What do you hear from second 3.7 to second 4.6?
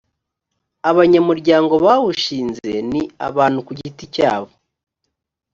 giti cyabo